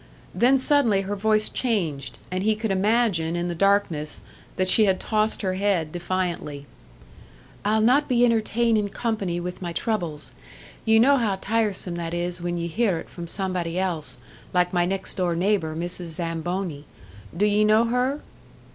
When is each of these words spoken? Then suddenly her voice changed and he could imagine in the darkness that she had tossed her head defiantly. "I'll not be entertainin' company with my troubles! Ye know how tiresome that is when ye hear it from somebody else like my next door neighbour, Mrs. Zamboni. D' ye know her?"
Then 0.33 0.57
suddenly 0.57 1.01
her 1.01 1.15
voice 1.15 1.47
changed 1.47 2.17
and 2.31 2.43
he 2.43 2.55
could 2.55 2.71
imagine 2.71 3.35
in 3.35 3.49
the 3.49 3.53
darkness 3.53 4.23
that 4.55 4.67
she 4.67 4.85
had 4.85 4.99
tossed 4.99 5.43
her 5.43 5.53
head 5.53 5.91
defiantly. 5.91 6.65
"I'll 7.63 7.81
not 7.81 8.07
be 8.09 8.25
entertainin' 8.25 8.89
company 8.89 9.39
with 9.39 9.61
my 9.61 9.71
troubles! 9.73 10.31
Ye 10.85 10.97
know 10.97 11.17
how 11.17 11.35
tiresome 11.35 11.93
that 11.97 12.15
is 12.15 12.41
when 12.41 12.57
ye 12.57 12.65
hear 12.65 12.97
it 12.97 13.09
from 13.09 13.27
somebody 13.27 13.77
else 13.77 14.19
like 14.55 14.73
my 14.73 14.87
next 14.87 15.17
door 15.17 15.35
neighbour, 15.35 15.75
Mrs. 15.75 16.07
Zamboni. 16.07 16.85
D' 17.37 17.43
ye 17.45 17.63
know 17.63 17.83
her?" 17.83 18.21